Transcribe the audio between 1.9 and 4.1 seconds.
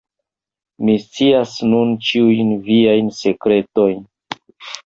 ĉiujn viajn sekretojn.